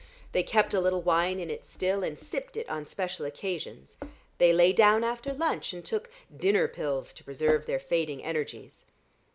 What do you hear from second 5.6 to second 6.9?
and took dinner